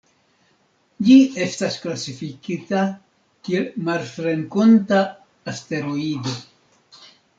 [1.09, 1.17] Ĝi
[1.47, 2.81] estas klasifikita
[3.49, 5.03] kiel marsrenkonta
[5.55, 6.35] asteroido.